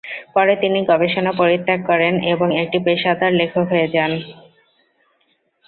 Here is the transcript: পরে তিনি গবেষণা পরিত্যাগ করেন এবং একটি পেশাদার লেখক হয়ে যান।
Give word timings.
পরে 0.33 0.53
তিনি 0.55 0.79
গবেষণা 0.85 1.31
পরিত্যাগ 1.37 1.79
করেন 1.85 2.13
এবং 2.33 2.47
একটি 2.61 2.77
পেশাদার 2.85 3.31
লেখক 3.33 3.65
হয়ে 3.71 3.87
যান। 3.87 4.11